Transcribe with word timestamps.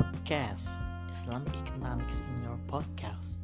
Broadcast 0.00 0.70
Islamic 1.10 1.52
Economics 1.66 2.22
in 2.22 2.42
your 2.42 2.58
podcast. 2.66 3.36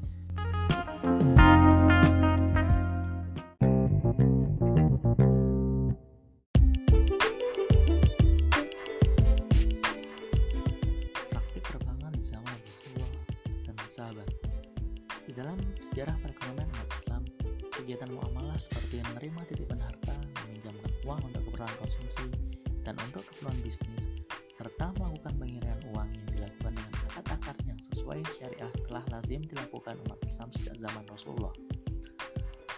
Syariah 28.36 28.72
telah 28.84 29.04
lazim 29.08 29.40
dilakukan 29.48 29.96
umat 30.04 30.20
Islam 30.28 30.52
sejak 30.52 30.76
zaman 30.76 31.04
Rasulullah. 31.08 31.54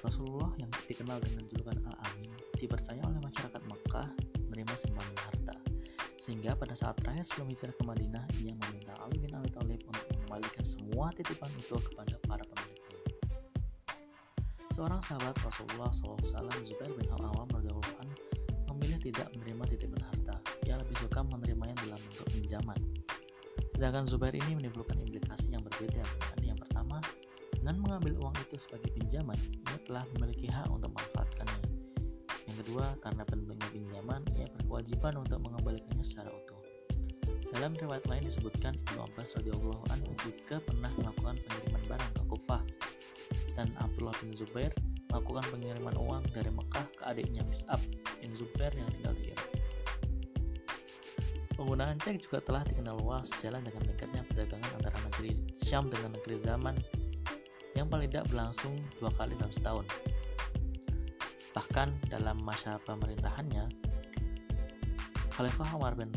Rasulullah 0.06 0.54
yang 0.62 0.70
dikenal 0.86 1.18
dengan 1.18 1.42
julukan 1.50 1.78
Al-Amin 1.82 2.30
dipercaya 2.54 3.02
oleh 3.02 3.18
masyarakat 3.18 3.62
Mekah 3.66 4.08
menerima 4.46 4.74
simpanan 4.78 5.18
harta. 5.18 5.56
Sehingga 6.14 6.54
pada 6.54 6.78
saat 6.78 6.94
terakhir 7.02 7.26
sebelum 7.26 7.50
hijrah 7.50 7.74
ke 7.74 7.82
Madinah, 7.82 8.24
ia 8.38 8.54
meminta 8.54 8.94
Ali 9.02 9.18
bin 9.18 9.34
Abi 9.34 9.50
Thalib 9.50 9.82
untuk 9.90 10.06
mengembalikan 10.14 10.62
semua 10.62 11.10
titipan 11.10 11.50
itu 11.58 11.74
kepada 11.74 12.14
para 12.30 12.42
pemiliknya. 12.46 12.98
Seorang 14.70 15.02
sahabat 15.02 15.34
Rasulullah 15.42 15.90
SAW, 15.90 16.54
Zubair 16.62 16.94
bin 16.94 17.10
Al-Awam 17.10 17.50
radhiyallahu 17.50 17.98
memilih 18.78 19.10
tidak 19.10 19.26
menerima 19.34 19.64
titipan 19.74 19.98
harta. 20.06 20.38
Ia 20.62 20.78
lebih 20.78 20.94
suka 21.02 21.26
menerimanya 21.26 21.74
dalam 21.82 21.98
bentuk 21.98 22.30
pinjaman. 22.30 22.78
Sedangkan 23.74 24.06
Zubair 24.06 24.38
ini 24.38 24.54
menimbulkan 24.54 25.02
implikasi 25.38 25.54
yang 25.54 25.62
berbeda. 25.62 26.04
yang 26.42 26.58
pertama, 26.58 26.98
dengan 27.54 27.76
mengambil 27.78 28.12
uang 28.26 28.34
itu 28.42 28.56
sebagai 28.58 28.90
pinjaman, 28.90 29.38
ia 29.38 29.78
telah 29.86 30.04
memiliki 30.16 30.50
hak 30.50 30.66
untuk 30.66 30.90
memanfaatkannya. 30.90 31.62
Yang 32.50 32.56
kedua, 32.66 32.86
karena 33.04 33.22
pentingnya 33.22 33.68
pinjaman, 33.70 34.20
ia 34.34 34.46
berkewajiban 34.58 35.14
untuk 35.22 35.38
mengembalikannya 35.44 36.02
secara 36.02 36.32
utuh. 36.32 36.58
Dalam 37.54 37.72
riwayat 37.78 38.04
lain 38.10 38.24
disebutkan 38.26 38.76
Ibnu 38.90 38.98
Abbas 39.08 39.38
radhiyallahu 39.40 39.82
anhu 39.94 40.10
juga 40.20 40.60
pernah 40.60 40.92
melakukan 41.00 41.36
pengiriman 41.48 41.82
barang 41.88 42.12
ke 42.12 42.22
Kufah 42.28 42.62
dan 43.56 43.72
Abdullah 43.80 44.14
bin 44.20 44.36
Zubair 44.36 44.72
melakukan 45.08 45.44
pengiriman 45.56 45.96
uang 45.96 46.24
dari 46.36 46.52
Mekah 46.52 46.86
ke 46.92 47.02
adiknya 47.08 47.42
Mis'ab 47.48 47.80
bin 48.20 48.36
Zubair 48.36 48.70
yang 48.76 48.88
tinggal 48.92 49.16
di 49.16 49.32
Irak. 49.32 49.57
Penggunaan 51.58 51.98
cek 51.98 52.22
juga 52.22 52.38
telah 52.38 52.62
dikenal 52.62 53.02
luas 53.02 53.34
sejalan 53.34 53.66
dengan 53.66 53.82
meningkatnya 53.82 54.22
perdagangan 54.30 54.70
antara 54.78 54.94
negeri 55.10 55.42
Syam 55.58 55.90
dengan 55.90 56.14
negeri 56.14 56.38
zaman 56.38 56.78
yang 57.74 57.90
paling 57.90 58.06
tidak 58.06 58.30
berlangsung 58.30 58.78
dua 59.02 59.10
kali 59.18 59.34
dalam 59.34 59.50
setahun. 59.50 59.86
Bahkan 61.58 61.88
dalam 62.14 62.38
masa 62.46 62.78
pemerintahannya, 62.86 63.66
Khalifah 65.34 65.70
Umar 65.74 65.98
bin 65.98 66.14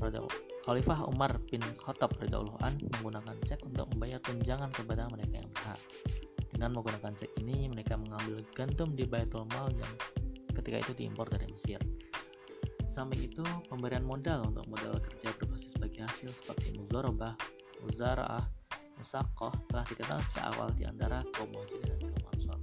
Khalifah 0.61 1.09
Umar 1.09 1.41
bin 1.49 1.61
Khattab 1.73 2.13
radhiyallahu 2.21 2.61
an 2.61 2.77
menggunakan 2.77 3.33
cek 3.41 3.65
untuk 3.65 3.89
membayar 3.97 4.21
tunjangan 4.21 4.69
kepada 4.69 5.09
mereka 5.09 5.41
yang 5.41 5.49
berhak. 5.57 5.79
Dengan 6.53 6.69
menggunakan 6.77 7.17
cek 7.17 7.31
ini, 7.41 7.65
mereka 7.65 7.97
mengambil 7.97 8.45
gantum 8.53 8.93
di 8.93 9.09
Baitul 9.09 9.49
Mal 9.57 9.73
yang 9.73 9.93
ketika 10.53 10.85
itu 10.85 10.93
diimpor 10.93 11.25
dari 11.33 11.49
Mesir. 11.49 11.81
Samping 12.91 13.23
itu, 13.23 13.39
pemberian 13.71 14.03
modal 14.03 14.51
untuk 14.51 14.67
modal 14.67 14.99
kerja 14.99 15.31
berbasis 15.39 15.79
bagi 15.79 16.03
hasil 16.03 16.27
seperti 16.27 16.75
muzarabah, 16.75 17.39
muzara'ah, 17.87 18.43
musakoh 18.99 19.55
telah 19.71 19.87
dikenal 19.87 20.19
sejak 20.27 20.51
awal 20.51 20.67
di 20.75 20.83
antara 20.83 21.23
kaum 21.31 21.47
muhajirin 21.55 21.87
dan 21.87 22.11
kaum 22.11 22.27
ansor. 22.35 22.59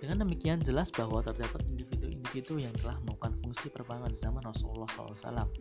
Dengan 0.00 0.24
demikian 0.24 0.64
jelas 0.64 0.88
bahwa 0.88 1.20
terdapat 1.20 1.68
individu-individu 1.68 2.56
yang 2.56 2.72
telah 2.80 2.96
melakukan 3.04 3.36
fungsi 3.44 3.68
perbankan 3.68 4.08
di 4.08 4.16
zaman 4.24 4.40
Rasulullah 4.40 4.88
SAW. 4.88 5.52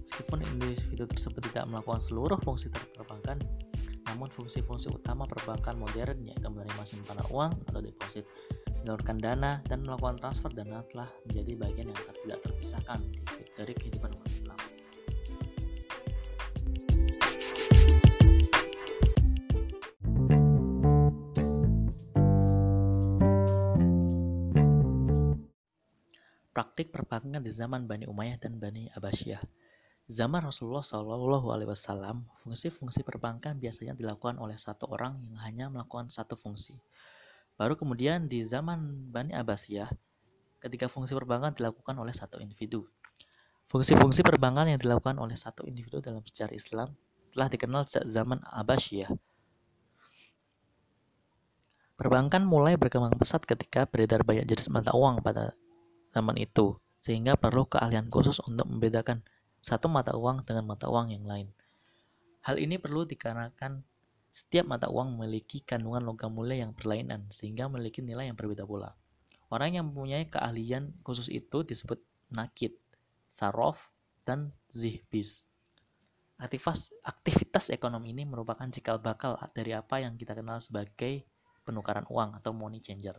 Meskipun 0.00 0.40
individu 0.56 1.04
tersebut 1.04 1.52
tidak 1.52 1.68
melakukan 1.68 2.00
seluruh 2.00 2.40
fungsi 2.40 2.72
perbankan, 2.72 3.44
namun 4.08 4.32
fungsi-fungsi 4.32 4.88
utama 4.88 5.28
perbankan 5.28 5.76
modern 5.76 6.24
yaitu 6.24 6.48
menerima 6.48 6.82
simpanan 6.88 7.28
uang 7.28 7.52
atau 7.68 7.84
deposit, 7.84 8.24
menyalurkan 8.80 9.20
dana, 9.20 9.60
dan 9.68 9.84
melakukan 9.84 10.16
transfer 10.16 10.48
dana 10.54 10.80
telah 10.88 11.08
menjadi 11.28 11.52
bagian 11.60 11.86
yang 11.92 12.00
tidak 12.24 12.37
terpisahkan 12.88 13.00
dari 13.56 13.72
kehidupan 13.76 14.10
umat 14.16 14.30
Islam. 14.32 14.58
Praktik 26.56 26.90
perbankan 26.90 27.44
di 27.44 27.52
zaman 27.54 27.86
Bani 27.86 28.08
Umayyah 28.08 28.38
dan 28.40 28.58
Bani 28.58 28.90
Abbasiyah. 28.96 29.38
Zaman 30.08 30.40
Rasulullah 30.40 30.80
Shallallahu 30.80 31.52
Alaihi 31.52 31.68
Wasallam, 31.68 32.24
fungsi-fungsi 32.40 33.04
perbankan 33.04 33.60
biasanya 33.60 33.92
dilakukan 33.92 34.40
oleh 34.40 34.56
satu 34.56 34.88
orang 34.88 35.20
yang 35.20 35.36
hanya 35.44 35.68
melakukan 35.68 36.08
satu 36.08 36.32
fungsi. 36.32 36.80
Baru 37.60 37.76
kemudian 37.76 38.24
di 38.24 38.40
zaman 38.40 39.12
Bani 39.12 39.36
Abbasiyah, 39.36 39.92
ketika 40.58 40.90
fungsi 40.90 41.14
perbankan 41.14 41.54
dilakukan 41.54 41.94
oleh 41.98 42.14
satu 42.14 42.42
individu. 42.42 42.86
Fungsi-fungsi 43.68 44.24
perbankan 44.24 44.70
yang 44.70 44.80
dilakukan 44.80 45.20
oleh 45.20 45.36
satu 45.36 45.68
individu 45.68 46.00
dalam 46.00 46.24
sejarah 46.24 46.56
Islam 46.56 46.88
telah 47.34 47.48
dikenal 47.52 47.84
sejak 47.84 48.08
zaman 48.08 48.40
Abbasiyah. 48.48 49.12
Perbankan 51.98 52.46
mulai 52.46 52.78
berkembang 52.78 53.18
pesat 53.18 53.42
ketika 53.42 53.84
beredar 53.84 54.22
banyak 54.22 54.46
jenis 54.46 54.70
mata 54.70 54.94
uang 54.94 55.18
pada 55.18 55.52
zaman 56.14 56.38
itu, 56.38 56.78
sehingga 57.02 57.34
perlu 57.34 57.66
keahlian 57.66 58.06
khusus 58.06 58.38
untuk 58.46 58.70
membedakan 58.70 59.26
satu 59.58 59.90
mata 59.90 60.14
uang 60.14 60.46
dengan 60.46 60.64
mata 60.64 60.86
uang 60.86 61.10
yang 61.10 61.26
lain. 61.26 61.50
Hal 62.46 62.56
ini 62.56 62.78
perlu 62.78 63.02
dikarenakan 63.02 63.82
setiap 64.30 64.70
mata 64.70 64.86
uang 64.86 65.18
memiliki 65.18 65.60
kandungan 65.66 66.06
logam 66.06 66.30
mulia 66.30 66.62
yang 66.62 66.72
berlainan 66.72 67.26
sehingga 67.34 67.66
memiliki 67.66 67.98
nilai 67.98 68.30
yang 68.30 68.38
berbeda 68.38 68.62
pula. 68.62 68.94
Orang 69.48 69.72
yang 69.72 69.88
mempunyai 69.88 70.28
keahlian 70.28 70.92
khusus 71.00 71.32
itu 71.32 71.64
disebut 71.64 71.96
nakid, 72.28 72.76
sarof, 73.32 73.88
dan 74.24 74.52
zihbis. 74.68 75.44
Aktivitas, 76.36 76.92
aktivitas 77.00 77.72
ekonomi 77.72 78.12
ini 78.12 78.28
merupakan 78.28 78.68
cikal 78.68 79.00
bakal 79.00 79.40
dari 79.56 79.72
apa 79.72 80.04
yang 80.04 80.14
kita 80.20 80.36
kenal 80.36 80.60
sebagai 80.60 81.24
penukaran 81.64 82.04
uang 82.06 82.36
atau 82.36 82.52
money 82.52 82.78
changer. 82.78 83.16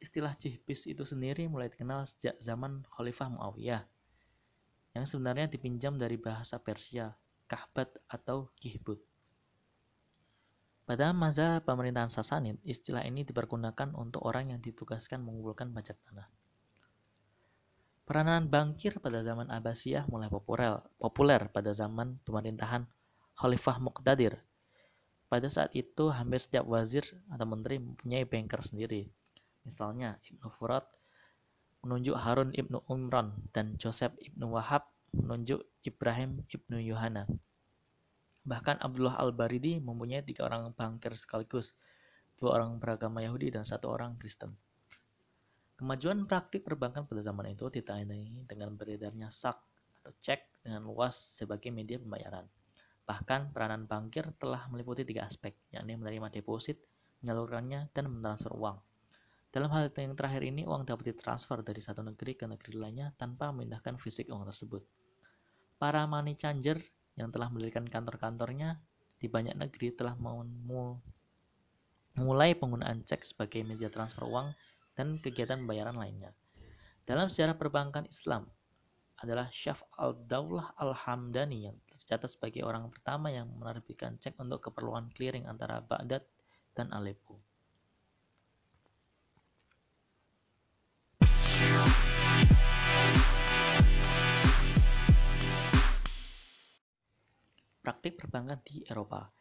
Istilah 0.00 0.36
jihbis 0.36 0.86
itu 0.86 1.04
sendiri 1.04 1.48
mulai 1.48 1.72
dikenal 1.72 2.04
sejak 2.08 2.36
zaman 2.40 2.84
Khalifah 2.92 3.32
Muawiyah 3.32 3.82
yang 4.94 5.04
sebenarnya 5.06 5.46
dipinjam 5.46 5.96
dari 5.96 6.18
bahasa 6.18 6.58
Persia, 6.58 7.14
kahbat 7.46 7.98
atau 8.10 8.50
kihbut. 8.58 9.09
Pada 10.90 11.14
masa 11.14 11.62
pemerintahan 11.62 12.10
Sasanid, 12.10 12.58
istilah 12.66 13.06
ini 13.06 13.22
dipergunakan 13.22 13.94
untuk 13.94 14.26
orang 14.26 14.50
yang 14.50 14.58
ditugaskan 14.58 15.22
mengumpulkan 15.22 15.70
pajak 15.70 15.94
tanah. 16.02 16.26
Peranan 18.02 18.50
bankir 18.50 18.98
pada 18.98 19.22
zaman 19.22 19.46
Abbasiyah 19.54 20.10
mulai 20.10 20.26
populer, 20.26 20.82
populer 20.98 21.46
pada 21.46 21.70
zaman 21.70 22.18
pemerintahan 22.26 22.90
Khalifah 23.38 23.78
Muqtadir. 23.78 24.42
Pada 25.30 25.46
saat 25.46 25.70
itu, 25.78 26.10
hampir 26.10 26.42
setiap 26.42 26.66
wazir 26.66 27.06
atau 27.30 27.46
menteri 27.46 27.78
mempunyai 27.78 28.26
banker 28.26 28.58
sendiri. 28.58 29.06
Misalnya, 29.62 30.18
Ibnu 30.26 30.50
Furat 30.50 30.90
menunjuk 31.86 32.18
Harun 32.18 32.50
ibnu 32.50 32.82
Umran 32.90 33.38
dan 33.54 33.78
Joseph 33.78 34.18
ibnu 34.18 34.50
Wahab 34.50 34.90
menunjuk 35.14 35.62
Ibrahim 35.86 36.42
ibnu 36.50 36.82
Yohana. 36.82 37.30
Bahkan 38.40 38.80
Abdullah 38.80 39.20
al-Baridi 39.20 39.78
mempunyai 39.78 40.24
tiga 40.24 40.48
orang 40.48 40.72
banker 40.72 41.12
sekaligus, 41.12 41.76
dua 42.40 42.56
orang 42.56 42.80
beragama 42.80 43.20
Yahudi 43.20 43.52
dan 43.52 43.68
satu 43.68 43.92
orang 43.92 44.16
Kristen. 44.16 44.56
Kemajuan 45.76 46.28
praktik 46.28 46.64
perbankan 46.64 47.08
pada 47.08 47.24
zaman 47.24 47.52
itu 47.52 47.68
ditandai 47.68 48.44
dengan 48.44 48.76
beredarnya 48.76 49.32
sak 49.32 49.60
atau 50.00 50.12
cek 50.16 50.64
dengan 50.64 50.84
luas 50.84 51.16
sebagai 51.16 51.72
media 51.72 51.96
pembayaran. 52.00 52.44
Bahkan 53.04 53.52
peranan 53.52 53.88
bankir 53.88 54.28
telah 54.36 54.68
meliputi 54.68 55.08
tiga 55.08 55.24
aspek, 55.24 55.56
yakni 55.72 55.96
menerima 55.96 56.28
deposit, 56.32 56.80
menyalurkannya, 57.24 57.92
dan 57.92 58.12
mentransfer 58.12 58.52
uang. 58.52 58.76
Dalam 59.50 59.66
hal 59.74 59.90
yang 59.90 60.14
terakhir 60.14 60.46
ini, 60.46 60.62
uang 60.62 60.86
dapat 60.86 61.10
ditransfer 61.10 61.58
dari 61.66 61.82
satu 61.82 62.06
negeri 62.06 62.38
ke 62.38 62.46
negeri 62.46 62.76
lainnya 62.78 63.10
tanpa 63.18 63.50
memindahkan 63.50 63.98
fisik 63.98 64.30
uang 64.30 64.46
tersebut. 64.46 64.84
Para 65.74 66.06
money 66.06 66.36
changer 66.36 66.78
yang 67.20 67.28
telah 67.28 67.52
mendirikan 67.52 67.84
kantor-kantornya 67.84 68.80
di 69.20 69.28
banyak 69.28 69.52
negeri 69.52 69.92
telah 69.92 70.16
mulai 72.16 72.56
penggunaan 72.56 73.04
cek 73.04 73.20
sebagai 73.20 73.60
media 73.62 73.92
transfer 73.92 74.24
uang 74.24 74.56
dan 74.96 75.20
kegiatan 75.20 75.60
pembayaran 75.60 76.00
lainnya. 76.00 76.32
Dalam 77.04 77.28
sejarah 77.28 77.60
perbankan 77.60 78.08
Islam, 78.08 78.48
adalah 79.20 79.52
Syaf 79.52 79.84
al-Daulah 80.00 80.72
al-Hamdani 80.80 81.68
yang 81.68 81.76
tercatat 81.84 82.32
sebagai 82.32 82.64
orang 82.64 82.88
pertama 82.88 83.28
yang 83.28 83.52
menerbitkan 83.52 84.16
cek 84.16 84.40
untuk 84.40 84.72
keperluan 84.72 85.12
clearing 85.12 85.44
antara 85.44 85.84
Baghdad 85.84 86.24
dan 86.72 86.88
Aleppo. 86.88 87.36
Praktik 97.80 98.20
perbankan 98.20 98.60
di 98.64 98.84
Eropa 98.84 99.32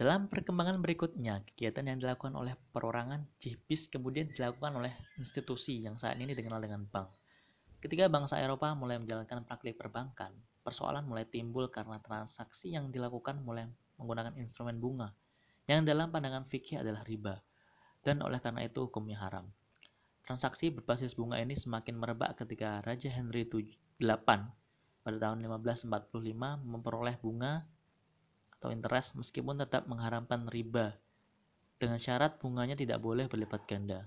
dalam 0.00 0.32
perkembangan 0.32 0.80
berikutnya, 0.80 1.44
kegiatan 1.44 1.84
yang 1.84 2.00
dilakukan 2.00 2.32
oleh 2.32 2.56
perorangan 2.72 3.20
jihbis 3.36 3.92
kemudian 3.92 4.32
dilakukan 4.32 4.72
oleh 4.80 4.96
institusi 5.20 5.76
yang 5.76 6.00
saat 6.00 6.16
ini 6.16 6.32
dikenal 6.32 6.56
dengan 6.56 6.88
bank. 6.88 7.12
Ketika 7.84 8.08
bangsa 8.08 8.40
Eropa 8.40 8.72
mulai 8.72 8.96
menjalankan 8.96 9.44
praktik 9.44 9.76
perbankan, 9.76 10.32
persoalan 10.64 11.04
mulai 11.04 11.28
timbul 11.28 11.68
karena 11.68 12.00
transaksi 12.00 12.72
yang 12.72 12.88
dilakukan 12.88 13.44
mulai 13.44 13.68
menggunakan 14.00 14.40
instrumen 14.40 14.80
bunga, 14.80 15.12
yang 15.68 15.84
dalam 15.84 16.08
pandangan 16.08 16.48
fikih 16.48 16.80
adalah 16.80 17.04
riba, 17.04 17.44
dan 18.00 18.24
oleh 18.24 18.40
karena 18.40 18.64
itu 18.64 18.88
hukumnya 18.88 19.20
haram. 19.20 19.52
Transaksi 20.24 20.72
berbasis 20.72 21.12
bunga 21.12 21.36
ini 21.36 21.52
semakin 21.52 22.00
merebak 22.00 22.40
ketika 22.40 22.80
Raja 22.88 23.12
Henry 23.12 23.44
VIII 23.44 24.00
pada 25.00 25.16
tahun 25.16 25.40
1545 25.44 25.86
memperoleh 26.64 27.16
bunga 27.20 27.64
atau 28.60 28.68
interest 28.68 29.16
meskipun 29.16 29.56
tetap 29.56 29.88
mengharamkan 29.88 30.44
riba 30.52 31.00
dengan 31.80 31.96
syarat 31.96 32.36
bunganya 32.36 32.76
tidak 32.76 33.00
boleh 33.00 33.24
berlipat 33.24 33.64
ganda. 33.64 34.04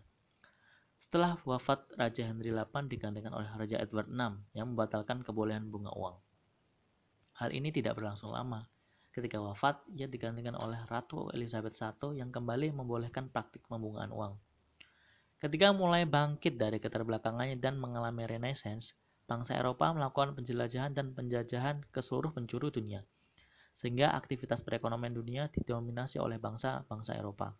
Setelah 1.01 1.35
wafat 1.43 1.89
Raja 1.97 2.29
Henry 2.29 2.53
VIII 2.53 2.85
digantikan 2.87 3.33
oleh 3.33 3.49
Raja 3.57 3.81
Edward 3.81 4.07
VI 4.13 4.39
yang 4.53 4.71
membatalkan 4.71 5.25
kebolehan 5.25 5.67
bunga 5.67 5.89
uang. 5.97 6.15
Hal 7.41 7.49
ini 7.49 7.73
tidak 7.73 7.97
berlangsung 7.97 8.29
lama. 8.29 8.69
Ketika 9.09 9.41
wafat, 9.41 9.81
ia 9.93 10.05
digantikan 10.05 10.53
oleh 10.57 10.77
Ratu 10.85 11.33
Elizabeth 11.33 11.75
I 11.81 12.21
yang 12.21 12.29
kembali 12.29 12.71
membolehkan 12.77 13.29
praktik 13.33 13.65
pembungaan 13.65 14.13
uang. 14.13 14.37
Ketika 15.43 15.75
mulai 15.75 16.07
bangkit 16.07 16.55
dari 16.55 16.79
keterbelakangannya 16.79 17.59
dan 17.59 17.75
mengalami 17.75 18.23
renaissance, 18.23 18.95
bangsa 19.25 19.55
Eropa 19.55 19.91
melakukan 19.95 20.35
penjelajahan 20.35 20.91
dan 20.91 21.15
penjajahan 21.15 21.83
ke 21.91 21.99
seluruh 22.03 22.35
penjuru 22.35 22.69
dunia 22.69 23.03
sehingga 23.73 24.13
aktivitas 24.13 24.61
perekonomian 24.61 25.17
dunia 25.17 25.49
didominasi 25.49 26.21
oleh 26.21 26.37
bangsa-bangsa 26.37 27.17
Eropa. 27.17 27.57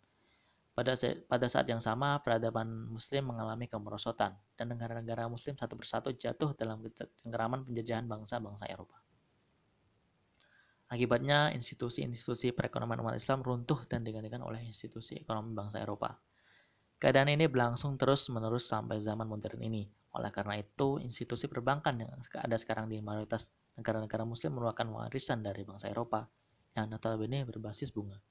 Pada, 0.74 0.94
pada 1.30 1.46
saat 1.46 1.70
yang 1.70 1.78
sama, 1.78 2.18
peradaban 2.18 2.90
Muslim 2.90 3.30
mengalami 3.30 3.70
kemerosotan, 3.70 4.34
dan 4.58 4.66
negara-negara 4.74 5.30
Muslim 5.30 5.54
satu 5.54 5.78
persatu 5.78 6.10
jatuh 6.14 6.50
dalam 6.58 6.82
cengkeraman 6.90 7.62
penjajahan 7.62 8.06
bangsa-bangsa 8.10 8.66
Eropa. 8.66 8.98
Akibatnya, 10.90 11.54
institusi-institusi 11.54 12.50
perekonomian 12.54 13.02
umat 13.06 13.14
Islam 13.14 13.42
runtuh 13.42 13.86
dan 13.86 14.02
digantikan 14.02 14.42
oleh 14.42 14.62
institusi 14.66 15.18
ekonomi 15.18 15.54
bangsa 15.54 15.78
Eropa. 15.78 16.18
Keadaan 17.02 17.28
ini 17.28 17.50
berlangsung 17.50 17.98
terus-menerus 17.98 18.70
sampai 18.70 19.02
zaman 19.02 19.26
modern 19.26 19.60
ini. 19.60 19.90
Oleh 20.14 20.30
karena 20.30 20.54
itu, 20.54 21.02
institusi 21.02 21.50
perbankan 21.50 21.98
yang 21.98 22.10
ada 22.14 22.56
sekarang 22.56 22.86
di 22.86 23.02
mayoritas 23.02 23.50
negara-negara 23.74 24.22
muslim 24.22 24.54
merupakan 24.54 24.86
warisan 24.86 25.42
dari 25.42 25.66
bangsa 25.66 25.90
Eropa 25.90 26.30
yang 26.78 26.86
notabene 26.86 27.42
berbasis 27.42 27.90
bunga. 27.90 28.22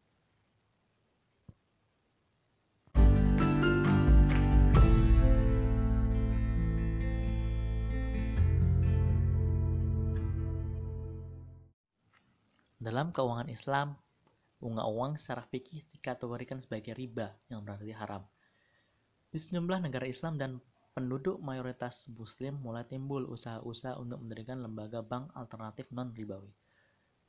Dalam 12.84 13.16
keuangan 13.16 13.48
Islam, 13.48 13.96
bunga 14.60 14.84
uang 14.88 15.16
secara 15.16 15.48
fikih 15.48 15.88
dikategorikan 15.96 16.60
sebagai 16.60 16.92
riba 16.92 17.32
yang 17.48 17.64
berarti 17.64 17.96
haram. 17.96 18.28
Di 19.34 19.42
sejumlah 19.42 19.90
negara 19.90 20.06
Islam 20.06 20.38
dan 20.38 20.62
penduduk 20.94 21.42
mayoritas 21.42 22.06
muslim 22.14 22.62
mulai 22.62 22.86
timbul 22.86 23.26
usaha-usaha 23.26 23.98
untuk 23.98 24.22
mendirikan 24.22 24.62
lembaga 24.62 25.02
bank 25.02 25.34
alternatif 25.34 25.90
non-ribawi. 25.90 26.54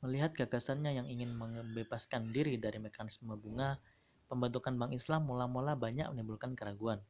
Melihat 0.05 0.37
gagasannya 0.37 1.01
yang 1.01 1.09
ingin 1.09 1.33
membebaskan 1.33 2.29
diri 2.29 2.61
dari 2.61 2.77
mekanisme 2.77 3.33
bunga, 3.33 3.81
pembentukan 4.29 4.77
bank 4.77 4.93
Islam 4.93 5.25
mula-mula 5.25 5.73
banyak 5.73 6.05
menimbulkan 6.13 6.53
keraguan. 6.53 7.01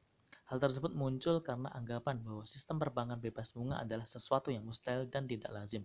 Hal 0.48 0.64
tersebut 0.64 0.96
muncul 0.96 1.44
karena 1.44 1.68
anggapan 1.76 2.24
bahwa 2.24 2.48
sistem 2.48 2.80
perbankan 2.80 3.20
bebas 3.20 3.52
bunga 3.52 3.84
adalah 3.84 4.08
sesuatu 4.08 4.48
yang 4.48 4.64
mustahil 4.64 5.12
dan 5.12 5.28
tidak 5.28 5.52
lazim. 5.52 5.84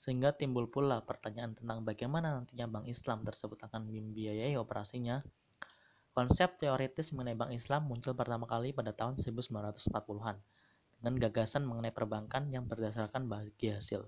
Sehingga 0.00 0.32
timbul 0.32 0.72
pula 0.72 1.04
pertanyaan 1.04 1.52
tentang 1.52 1.84
bagaimana 1.84 2.40
nantinya 2.40 2.64
bank 2.64 2.88
Islam 2.88 3.28
tersebut 3.28 3.60
akan 3.68 3.92
membiayai 3.92 4.56
operasinya 4.56 5.20
Konsep 6.18 6.58
teoritis 6.58 7.14
mengenai 7.14 7.38
bank 7.38 7.54
Islam 7.54 7.86
muncul 7.86 8.10
pertama 8.10 8.42
kali 8.50 8.74
pada 8.74 8.90
tahun 8.90 9.22
1940-an 9.22 10.34
dengan 10.98 11.14
gagasan 11.14 11.62
mengenai 11.62 11.94
perbankan 11.94 12.50
yang 12.50 12.66
berdasarkan 12.66 13.30
bagi 13.30 13.70
hasil. 13.70 14.02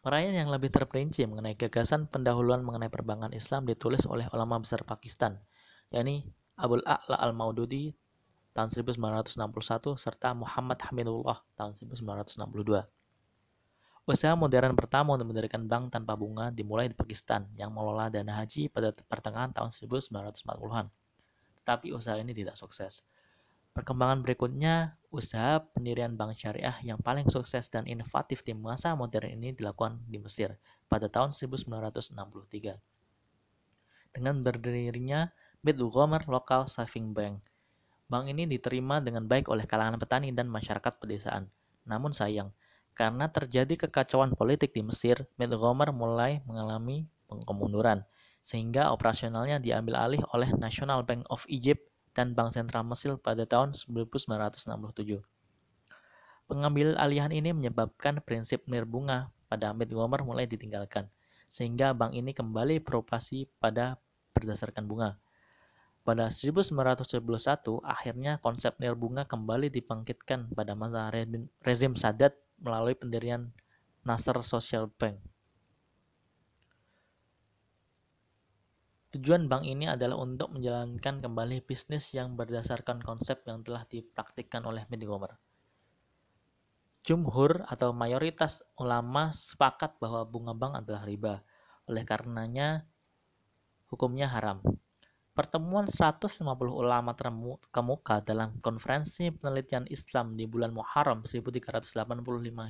Uraian 0.00 0.32
yang 0.32 0.48
lebih 0.48 0.72
terperinci 0.72 1.28
mengenai 1.28 1.60
gagasan 1.60 2.08
pendahuluan 2.08 2.64
mengenai 2.64 2.88
perbankan 2.88 3.36
Islam 3.36 3.68
ditulis 3.68 4.08
oleh 4.08 4.24
ulama 4.32 4.56
besar 4.56 4.80
Pakistan, 4.80 5.36
yakni 5.92 6.24
Abul 6.56 6.80
A'la 6.88 7.20
al-Maududi 7.20 7.92
tahun 8.56 8.72
1961 8.72 9.36
serta 10.00 10.32
Muhammad 10.32 10.80
Hamidullah 10.88 11.44
tahun 11.52 11.76
1962. 11.76 12.88
Usaha 14.08 14.32
modern 14.32 14.72
pertama 14.72 15.20
untuk 15.20 15.36
mendirikan 15.36 15.68
bank 15.68 15.92
tanpa 15.92 16.16
bunga 16.16 16.48
dimulai 16.48 16.88
di 16.88 16.96
Pakistan 16.96 17.44
yang 17.60 17.68
mengelola 17.68 18.08
dana 18.08 18.40
haji 18.40 18.72
pada 18.72 18.96
pertengahan 19.04 19.52
tahun 19.52 19.68
1940-an. 19.68 20.88
Tetapi 21.60 21.92
usaha 21.92 22.16
ini 22.16 22.32
tidak 22.32 22.56
sukses. 22.56 23.04
Perkembangan 23.76 24.24
berikutnya, 24.24 24.96
usaha 25.10 25.58
pendirian 25.74 26.14
bank 26.14 26.38
syariah 26.38 26.78
yang 26.86 27.02
paling 27.02 27.26
sukses 27.26 27.66
dan 27.66 27.82
inovatif 27.90 28.46
di 28.46 28.54
masa 28.54 28.94
modern 28.94 29.34
ini 29.34 29.50
dilakukan 29.50 29.98
di 30.06 30.22
Mesir 30.22 30.54
pada 30.86 31.10
tahun 31.10 31.34
1963. 31.34 32.78
Dengan 34.14 34.42
berdirinya 34.42 35.34
Baitul 35.60 35.90
Ghomer 35.90 36.22
Local 36.30 36.70
Saving 36.70 37.10
Bank. 37.10 37.42
Bank 38.06 38.30
ini 38.30 38.46
diterima 38.46 39.02
dengan 39.02 39.26
baik 39.26 39.50
oleh 39.50 39.66
kalangan 39.66 39.98
petani 39.98 40.30
dan 40.30 40.46
masyarakat 40.46 40.98
pedesaan. 40.98 41.50
Namun 41.86 42.14
sayang, 42.14 42.54
karena 42.94 43.26
terjadi 43.30 43.86
kekacauan 43.86 44.34
politik 44.38 44.70
di 44.70 44.86
Mesir, 44.86 45.26
Baitul 45.34 45.58
Ghomer 45.58 45.90
mulai 45.90 46.38
mengalami 46.46 47.06
kemunduran, 47.26 48.06
sehingga 48.42 48.94
operasionalnya 48.94 49.58
diambil 49.58 49.98
alih 49.98 50.22
oleh 50.30 50.54
National 50.54 51.02
Bank 51.02 51.26
of 51.30 51.46
Egypt 51.50 51.89
dan 52.16 52.34
Bank 52.34 52.54
Sentral 52.54 52.82
Mesir 52.86 53.16
pada 53.18 53.46
tahun 53.46 53.74
1967. 53.74 55.22
Pengambil 56.50 56.98
alihan 56.98 57.30
ini 57.30 57.54
menyebabkan 57.54 58.18
prinsip 58.26 58.66
nirbunga 58.66 59.30
pada 59.46 59.70
Amit 59.70 59.90
Gomer 59.94 60.26
mulai 60.26 60.50
ditinggalkan, 60.50 61.06
sehingga 61.46 61.94
bank 61.94 62.14
ini 62.14 62.34
kembali 62.34 62.82
beroperasi 62.82 63.46
pada 63.62 64.02
berdasarkan 64.34 64.86
bunga. 64.86 65.18
Pada 66.02 66.26
1971, 66.26 67.22
akhirnya 67.86 68.40
konsep 68.42 68.74
nirbunga 68.82 69.28
kembali 69.28 69.70
dibangkitkan 69.70 70.50
pada 70.56 70.74
masa 70.74 71.12
rezim 71.62 71.94
Sadat 71.94 72.34
melalui 72.58 72.98
pendirian 72.98 73.54
Nasser 74.02 74.34
Social 74.42 74.88
Bank. 74.88 75.20
Tujuan 79.10 79.50
bank 79.50 79.66
ini 79.66 79.90
adalah 79.90 80.22
untuk 80.22 80.54
menjalankan 80.54 81.18
kembali 81.18 81.66
bisnis 81.66 82.14
yang 82.14 82.38
berdasarkan 82.38 83.02
konsep 83.02 83.42
yang 83.42 83.58
telah 83.66 83.82
dipraktikkan 83.90 84.62
oleh 84.62 84.86
Gomer. 84.86 85.34
Jumhur 87.02 87.66
atau 87.66 87.90
mayoritas 87.90 88.62
ulama 88.78 89.34
sepakat 89.34 89.98
bahwa 89.98 90.22
bunga 90.30 90.54
bank 90.54 90.86
adalah 90.86 91.02
riba. 91.02 91.34
Oleh 91.90 92.06
karenanya, 92.06 92.86
hukumnya 93.90 94.30
haram. 94.30 94.62
Pertemuan 95.34 95.90
150 95.90 96.46
ulama 96.70 97.10
terkemuka 97.18 98.22
dalam 98.22 98.62
konferensi 98.62 99.26
penelitian 99.34 99.90
Islam 99.90 100.38
di 100.38 100.46
bulan 100.46 100.70
Muharram 100.70 101.26
1385 101.26 101.98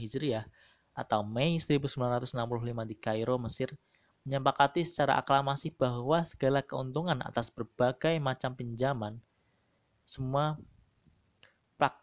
Hijriah 0.00 0.48
atau 0.96 1.20
Mei 1.20 1.60
1965 1.60 2.32
di 2.88 2.96
Kairo, 2.96 3.36
Mesir 3.36 3.76
menyepakati 4.24 4.84
secara 4.84 5.16
aklamasi 5.16 5.72
bahwa 5.72 6.20
segala 6.22 6.60
keuntungan 6.60 7.20
atas 7.24 7.48
berbagai 7.48 8.20
macam 8.20 8.52
pinjaman 8.52 9.18
semua 10.04 10.58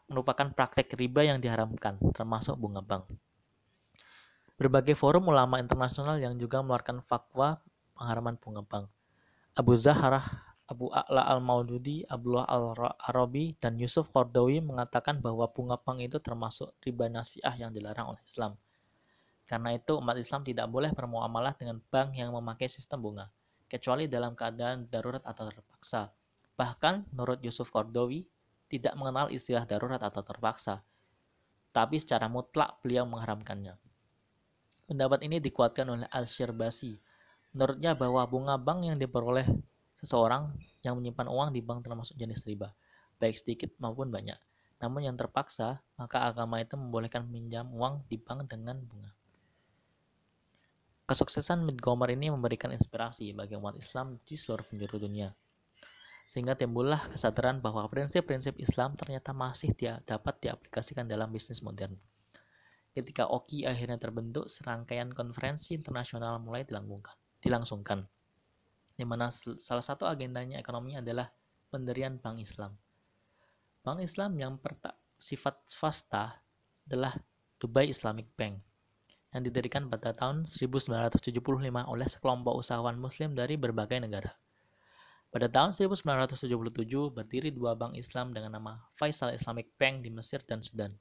merupakan 0.10 0.50
praktek 0.50 0.98
riba 0.98 1.22
yang 1.28 1.38
diharamkan, 1.38 2.02
termasuk 2.16 2.58
bunga 2.58 2.82
bank. 2.82 3.06
Berbagai 4.58 4.98
forum 4.98 5.30
ulama 5.30 5.62
internasional 5.62 6.18
yang 6.18 6.34
juga 6.34 6.66
mengeluarkan 6.66 7.06
fatwa 7.06 7.62
pengharaman 7.94 8.42
bunga 8.42 8.66
bank. 8.66 8.90
Abu 9.54 9.78
Zahrah, 9.78 10.26
Abu 10.66 10.90
A'la 10.90 11.30
al-Maududi, 11.30 12.02
Abdullah 12.10 12.50
al-Arabi, 12.50 13.54
dan 13.62 13.78
Yusuf 13.78 14.10
Qardawi 14.10 14.66
mengatakan 14.66 15.22
bahwa 15.22 15.46
bunga 15.54 15.78
bank 15.78 16.02
itu 16.02 16.18
termasuk 16.18 16.74
riba 16.82 17.06
nasiah 17.06 17.54
yang 17.54 17.70
dilarang 17.70 18.18
oleh 18.18 18.22
Islam. 18.26 18.58
Karena 19.48 19.74
itu 19.74 19.96
umat 19.98 20.20
Islam 20.20 20.44
tidak 20.44 20.68
boleh 20.68 20.92
bermuamalah 20.92 21.56
dengan 21.56 21.80
bank 21.88 22.20
yang 22.20 22.36
memakai 22.36 22.68
sistem 22.68 23.00
bunga, 23.00 23.32
kecuali 23.72 24.06
dalam 24.12 24.36
keadaan 24.36 24.92
darurat 24.92 25.24
atau 25.24 25.48
terpaksa. 25.48 26.12
Bahkan, 26.60 27.16
menurut 27.16 27.40
Yusuf 27.40 27.72
Qardawi, 27.72 28.28
tidak 28.68 28.94
mengenal 29.00 29.32
istilah 29.32 29.64
darurat 29.64 30.04
atau 30.04 30.20
terpaksa, 30.20 30.84
tapi 31.72 31.96
secara 31.98 32.28
mutlak 32.28 32.84
beliau 32.84 33.08
mengharamkannya. 33.08 33.80
Pendapat 34.84 35.24
ini 35.24 35.40
dikuatkan 35.40 35.88
oleh 35.88 36.08
Al-Shirbasi, 36.12 37.00
Menurutnya 37.58 37.98
bahwa 37.98 38.22
bunga 38.30 38.54
bank 38.54 38.86
yang 38.86 38.98
diperoleh 39.02 39.50
seseorang 39.98 40.54
yang 40.86 40.94
menyimpan 40.94 41.26
uang 41.26 41.50
di 41.50 41.66
bank 41.66 41.90
termasuk 41.90 42.14
jenis 42.14 42.46
riba, 42.46 42.70
baik 43.18 43.34
sedikit 43.34 43.74
maupun 43.82 44.14
banyak. 44.14 44.38
Namun 44.78 45.10
yang 45.10 45.18
terpaksa, 45.18 45.82
maka 45.98 46.30
agama 46.30 46.62
itu 46.62 46.78
membolehkan 46.78 47.26
meminjam 47.26 47.66
uang 47.74 48.06
di 48.06 48.22
bank 48.22 48.46
dengan 48.46 48.78
bunga. 48.86 49.10
Kesuksesan 51.08 51.64
Montgomery 51.64 52.20
ini 52.20 52.28
memberikan 52.28 52.68
inspirasi 52.68 53.32
bagi 53.32 53.56
umat 53.56 53.80
Islam 53.80 54.20
di 54.28 54.36
seluruh 54.36 54.68
penjuru 54.68 55.08
dunia. 55.08 55.32
Sehingga 56.28 56.60
timbullah 56.60 57.00
kesadaran 57.08 57.64
bahwa 57.64 57.88
prinsip-prinsip 57.88 58.60
Islam 58.60 59.00
ternyata 59.00 59.32
masih 59.32 59.72
dia 59.72 60.04
dapat 60.04 60.36
diaplikasikan 60.44 61.08
dalam 61.08 61.32
bisnis 61.32 61.64
modern. 61.64 61.96
Ketika 62.92 63.24
OKI 63.24 63.72
akhirnya 63.72 63.96
terbentuk, 63.96 64.52
serangkaian 64.52 65.08
konferensi 65.16 65.80
internasional 65.80 66.44
mulai 66.44 66.68
dilangsungkan 66.68 67.16
dilangsungkan. 67.40 68.04
Di 69.00 69.08
mana 69.08 69.32
salah 69.32 69.86
satu 69.88 70.12
agendanya 70.12 70.60
ekonomi 70.60 71.00
adalah 71.00 71.32
pendirian 71.72 72.20
Bank 72.20 72.44
Islam. 72.44 72.76
Bank 73.80 74.04
Islam 74.04 74.36
yang 74.36 74.60
sifat 75.16 75.72
swasta 75.72 76.44
adalah 76.84 77.16
Dubai 77.56 77.88
Islamic 77.88 78.28
Bank 78.36 78.67
yang 79.36 79.44
didirikan 79.44 79.92
pada 79.92 80.16
tahun 80.16 80.48
1975 80.48 81.36
oleh 81.68 82.08
sekelompok 82.08 82.54
usahawan 82.56 82.96
muslim 82.96 83.36
dari 83.36 83.60
berbagai 83.60 84.00
negara. 84.00 84.32
Pada 85.28 85.52
tahun 85.52 85.76
1977 85.76 86.48
berdiri 87.12 87.52
dua 87.52 87.76
bank 87.76 88.00
Islam 88.00 88.32
dengan 88.32 88.56
nama 88.56 88.88
Faisal 88.96 89.36
Islamic 89.36 89.76
Bank 89.76 90.00
di 90.00 90.10
Mesir 90.10 90.40
dan 90.48 90.64
Sudan. 90.64 90.96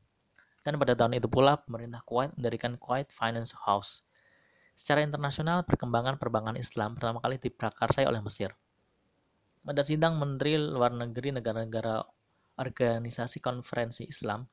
Dan 0.67 0.83
pada 0.83 0.99
tahun 0.99 1.23
itu 1.23 1.31
pula 1.31 1.63
pemerintah 1.63 2.03
Kuwait 2.03 2.35
mendirikan 2.35 2.75
Kuwait 2.75 3.15
Finance 3.15 3.55
House 3.55 4.03
Secara 4.77 5.01
internasional, 5.01 5.65
perkembangan 5.65 6.21
perbankan 6.21 6.59
Islam 6.59 6.99
pertama 6.99 7.23
kali 7.25 7.41
diprakarsai 7.41 8.05
oleh 8.05 8.21
Mesir. 8.21 8.53
Pada 9.65 9.81
sidang 9.81 10.21
Menteri 10.21 10.61
Luar 10.61 10.93
Negeri 10.93 11.33
negara-negara 11.33 12.05
Organisasi 12.61 13.41
Konferensi 13.41 14.05
Islam 14.05 14.45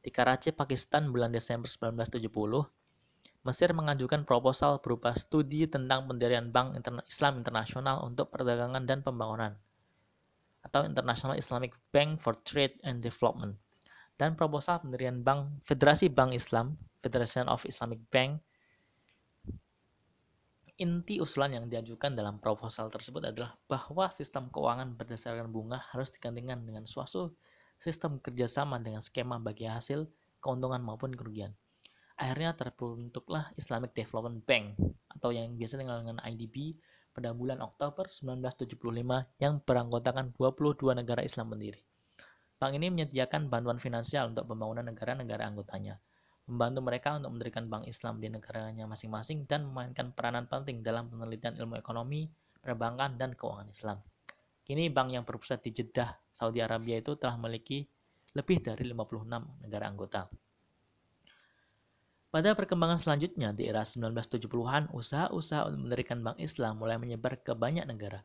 di 0.00 0.08
Karachi, 0.08 0.52
Pakistan 0.56 1.12
bulan 1.12 1.32
Desember 1.32 1.68
1970, 1.68 2.24
Mesir 3.40 3.72
mengajukan 3.72 4.28
proposal 4.28 4.84
berupa 4.84 5.16
studi 5.16 5.64
tentang 5.64 6.04
pendirian 6.04 6.52
Bank 6.52 6.76
Islam 7.08 7.40
Internasional 7.40 8.04
untuk 8.04 8.28
Perdagangan 8.28 8.84
dan 8.84 9.00
Pembangunan 9.00 9.56
atau 10.60 10.84
International 10.84 11.40
Islamic 11.40 11.72
Bank 11.88 12.20
for 12.20 12.36
Trade 12.36 12.76
and 12.84 13.00
Development 13.00 13.56
dan 14.20 14.36
proposal 14.36 14.84
pendirian 14.84 15.24
Bank 15.24 15.64
Federasi 15.64 16.12
Bank 16.12 16.36
Islam 16.36 16.76
Federation 17.00 17.48
of 17.48 17.64
Islamic 17.64 18.04
Bank. 18.12 18.44
Inti 20.76 21.20
usulan 21.20 21.56
yang 21.56 21.64
diajukan 21.68 22.12
dalam 22.12 22.40
proposal 22.40 22.92
tersebut 22.92 23.32
adalah 23.32 23.56
bahwa 23.64 24.12
sistem 24.12 24.52
keuangan 24.52 24.96
berdasarkan 24.96 25.48
bunga 25.48 25.80
harus 25.92 26.12
digantikan 26.12 26.60
dengan 26.64 26.84
suatu 26.84 27.32
sistem 27.80 28.20
kerjasama 28.20 28.76
dengan 28.78 29.00
skema 29.00 29.40
bagi 29.40 29.64
hasil, 29.64 30.06
keuntungan 30.38 30.84
maupun 30.84 31.16
kerugian. 31.16 31.56
Akhirnya 32.20 32.52
terbentuklah 32.52 33.48
Islamic 33.56 33.96
Development 33.96 34.44
Bank 34.44 34.76
atau 35.08 35.32
yang 35.32 35.56
biasa 35.56 35.80
dikenal 35.80 36.04
dengan 36.04 36.18
IDB 36.20 36.76
pada 37.16 37.32
bulan 37.32 37.64
Oktober 37.64 38.06
1975 38.06 39.40
yang 39.40 39.58
beranggotakan 39.64 40.36
22 40.36 41.00
negara 41.00 41.24
Islam 41.24 41.50
pendiri. 41.56 41.80
Bank 42.60 42.76
ini 42.76 42.92
menyediakan 42.92 43.48
bantuan 43.48 43.80
finansial 43.80 44.36
untuk 44.36 44.44
pembangunan 44.44 44.84
negara-negara 44.84 45.48
anggotanya 45.48 45.96
membantu 46.50 46.82
mereka 46.82 47.14
untuk 47.14 47.30
mendirikan 47.38 47.70
bank 47.70 47.86
Islam 47.86 48.18
di 48.18 48.26
negaranya 48.26 48.84
masing-masing 48.90 49.46
dan 49.46 49.70
memainkan 49.70 50.10
peranan 50.10 50.50
penting 50.50 50.82
dalam 50.82 51.06
penelitian 51.06 51.54
ilmu 51.54 51.78
ekonomi, 51.78 52.26
perbankan, 52.58 53.14
dan 53.14 53.38
keuangan 53.38 53.70
Islam. 53.70 54.02
Kini 54.70 54.86
bank 54.86 55.10
yang 55.10 55.26
berpusat 55.26 55.66
di 55.66 55.74
Jeddah, 55.74 56.14
Saudi 56.30 56.62
Arabia 56.62 57.02
itu 57.02 57.18
telah 57.18 57.34
memiliki 57.34 57.90
lebih 58.38 58.62
dari 58.62 58.86
56 58.86 59.66
negara 59.66 59.90
anggota. 59.90 60.30
Pada 62.30 62.54
perkembangan 62.54 63.02
selanjutnya 63.02 63.50
di 63.50 63.66
era 63.66 63.82
1970-an, 63.82 64.94
usaha-usaha 64.94 65.66
untuk 65.66 65.90
mendirikan 65.90 66.22
bank 66.22 66.38
Islam 66.38 66.78
mulai 66.78 67.02
menyebar 67.02 67.42
ke 67.42 67.50
banyak 67.58 67.82
negara. 67.82 68.22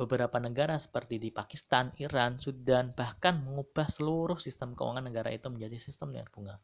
Beberapa 0.00 0.40
negara 0.40 0.80
seperti 0.80 1.20
di 1.20 1.28
Pakistan, 1.28 1.92
Iran, 2.00 2.40
Sudan, 2.40 2.96
bahkan 2.96 3.44
mengubah 3.44 3.84
seluruh 3.92 4.40
sistem 4.40 4.72
keuangan 4.72 5.04
negara 5.04 5.36
itu 5.36 5.52
menjadi 5.52 5.76
sistem 5.76 6.16
dengan 6.16 6.32
bunga 6.32 6.56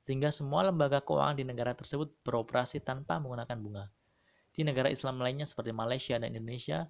sehingga 0.00 0.32
semua 0.32 0.64
lembaga 0.64 1.04
keuangan 1.04 1.36
di 1.36 1.44
negara 1.44 1.76
tersebut 1.76 2.08
beroperasi 2.24 2.80
tanpa 2.80 3.20
menggunakan 3.20 3.56
bunga. 3.60 3.84
Di 4.50 4.64
negara 4.66 4.88
Islam 4.90 5.20
lainnya 5.20 5.46
seperti 5.46 5.70
Malaysia 5.70 6.16
dan 6.18 6.32
Indonesia, 6.32 6.88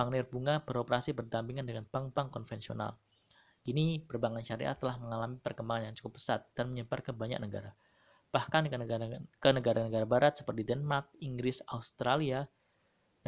bank 0.00 0.16
nirbunga 0.16 0.64
beroperasi 0.64 1.12
berdampingan 1.12 1.68
dengan 1.68 1.84
bank-bank 1.84 2.32
konvensional. 2.32 2.96
Kini, 3.60 4.00
perbankan 4.00 4.40
syariah 4.40 4.72
telah 4.72 4.96
mengalami 4.96 5.36
perkembangan 5.36 5.92
yang 5.92 5.96
cukup 6.00 6.16
pesat 6.16 6.48
dan 6.56 6.72
menyebar 6.72 7.04
ke 7.04 7.12
banyak 7.12 7.36
negara. 7.36 7.76
Bahkan 8.32 8.72
ke 8.72 9.48
negara-negara 9.52 10.06
barat 10.08 10.40
seperti 10.40 10.64
Denmark, 10.64 11.12
Inggris, 11.20 11.60
Australia, 11.68 12.48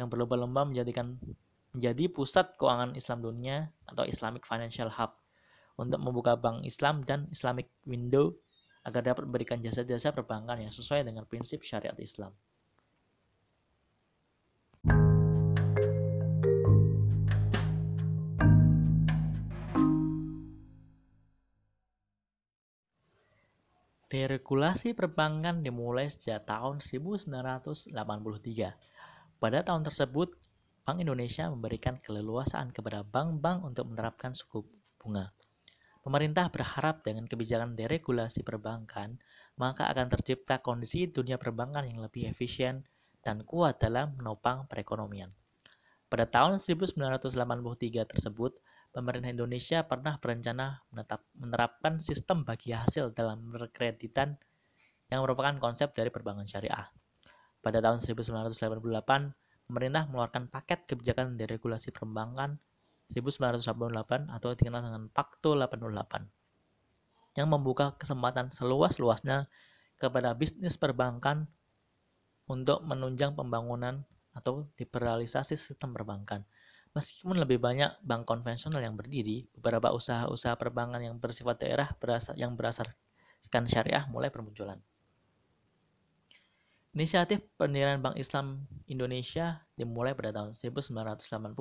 yang 0.01 0.09
berlomba-lomba 0.09 0.65
menjadikan 0.65 1.21
menjadi 1.77 2.09
pusat 2.09 2.57
keuangan 2.57 2.97
Islam 2.97 3.21
dunia 3.21 3.69
atau 3.85 4.09
Islamic 4.09 4.41
Financial 4.41 4.89
Hub 4.89 5.13
untuk 5.77 6.01
membuka 6.01 6.33
bank 6.33 6.65
Islam 6.65 7.05
dan 7.05 7.29
Islamic 7.29 7.69
Window 7.85 8.33
agar 8.81 9.05
dapat 9.05 9.29
memberikan 9.29 9.61
jasa-jasa 9.61 10.09
perbankan 10.09 10.65
yang 10.65 10.73
sesuai 10.73 11.05
dengan 11.05 11.29
prinsip 11.29 11.61
syariat 11.61 11.93
Islam. 12.01 12.33
Deregulasi 24.13 24.93
perbankan 24.93 25.65
dimulai 25.65 26.05
sejak 26.05 26.45
tahun 26.45 26.77
1983. 26.77 27.97
Pada 29.41 29.59
tahun 29.65 29.81
tersebut, 29.89 30.37
Bank 30.85 31.01
Indonesia 31.01 31.49
memberikan 31.49 31.97
keleluasaan 31.97 32.69
kepada 32.69 33.01
bank-bank 33.01 33.65
untuk 33.65 33.89
menerapkan 33.89 34.37
suku 34.37 34.69
bunga. 35.01 35.33
Pemerintah 36.05 36.53
berharap 36.53 37.01
dengan 37.01 37.25
kebijakan 37.25 37.73
deregulasi 37.73 38.45
perbankan, 38.45 39.17
maka 39.57 39.89
akan 39.89 40.13
tercipta 40.13 40.61
kondisi 40.61 41.09
dunia 41.09 41.41
perbankan 41.41 41.89
yang 41.89 41.97
lebih 41.97 42.29
efisien 42.29 42.85
dan 43.25 43.41
kuat 43.41 43.81
dalam 43.81 44.13
menopang 44.13 44.69
perekonomian. 44.69 45.33
Pada 46.05 46.29
tahun 46.29 46.61
1983 46.61 47.33
tersebut, 48.05 48.61
pemerintah 48.93 49.33
Indonesia 49.33 49.83
pernah 49.89 50.21
berencana 50.21 50.85
menetap, 50.93 51.25
menerapkan 51.33 51.97
sistem 51.97 52.45
bagi 52.45 52.71
hasil 52.71 53.11
dalam 53.17 53.49
kreditan 53.73 54.37
yang 55.09 55.25
merupakan 55.25 55.57
konsep 55.57 55.91
dari 55.97 56.13
perbankan 56.13 56.45
syariah. 56.45 56.93
Pada 57.59 57.81
tahun 57.81 57.99
1988, 57.99 59.65
pemerintah 59.65 60.05
mengeluarkan 60.05 60.47
paket 60.53 60.85
kebijakan 60.85 61.35
deregulasi 61.35 61.89
perbankan 61.89 62.61
1988 63.09 64.29
atau 64.29 64.49
dikenal 64.53 64.81
dengan 64.85 65.03
Pakto 65.09 65.57
88 65.57 66.29
yang 67.33 67.49
membuka 67.49 67.97
kesempatan 67.97 68.53
seluas-luasnya 68.53 69.49
kepada 69.97 70.37
bisnis 70.37 70.77
perbankan 70.77 71.49
untuk 72.45 72.85
menunjang 72.85 73.33
pembangunan 73.33 74.05
atau 74.35 74.69
liberalisasi 74.77 75.57
sistem 75.57 75.95
perbankan. 75.95 76.45
Meskipun 76.93 77.41
lebih 77.41 77.57
banyak 77.57 77.89
bank 78.05 78.29
konvensional 78.29 78.77
yang 78.77 78.93
berdiri, 78.93 79.49
beberapa 79.57 79.89
usaha-usaha 79.89 80.53
perbankan 80.61 81.01
yang 81.01 81.17
bersifat 81.17 81.65
daerah 81.65 81.89
berasal, 81.97 82.37
yang 82.37 82.53
berasaskan 82.53 83.65
syariah 83.65 84.05
mulai 84.13 84.29
bermunculan. 84.29 84.77
Inisiatif 86.93 87.41
pendirian 87.57 87.97
Bank 87.97 88.21
Islam 88.21 88.69
Indonesia 88.85 89.65
dimulai 89.73 90.13
pada 90.13 90.29
tahun 90.29 90.53
1980 90.53 91.57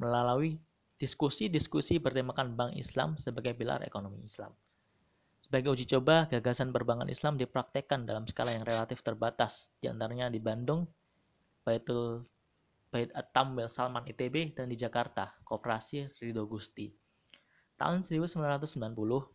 melalui 0.00 0.56
diskusi-diskusi 0.96 2.00
bertemakan 2.00 2.56
Bank 2.56 2.72
Islam 2.72 3.20
sebagai 3.20 3.52
pilar 3.52 3.84
ekonomi 3.84 4.24
Islam. 4.24 4.56
Sebagai 5.44 5.76
uji 5.76 5.84
coba, 5.84 6.24
gagasan 6.24 6.72
perbankan 6.72 7.12
Islam 7.12 7.36
dipraktekkan 7.36 8.08
dalam 8.08 8.24
skala 8.24 8.56
yang 8.56 8.64
relatif 8.64 9.04
terbatas, 9.04 9.68
di 9.78 9.92
antaranya 9.92 10.32
di 10.32 10.40
Bandung, 10.40 10.88
Baitul 11.62 12.24
Bait 12.88 13.12
Atam 13.12 13.60
Salman 13.68 14.08
ITB, 14.08 14.56
dan 14.56 14.72
di 14.72 14.76
Jakarta, 14.80 15.36
Koperasi 15.44 16.08
Ridho 16.24 16.48
Gusti. 16.48 16.88
Tahun 17.76 18.00
1990, 18.00 18.64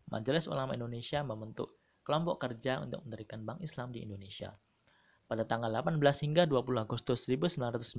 Majelis 0.10 0.50
Ulama 0.50 0.74
Indonesia 0.74 1.22
membentuk 1.22 1.78
kelompok 2.02 2.42
kerja 2.44 2.82
untuk 2.82 3.06
mendirikan 3.06 3.46
Bank 3.46 3.62
Islam 3.62 3.94
di 3.94 4.02
Indonesia. 4.04 4.52
Pada 5.30 5.46
tanggal 5.46 5.72
18 5.72 6.02
hingga 6.26 6.44
20 6.50 6.82
Agustus 6.82 7.30
1990, 7.30 7.94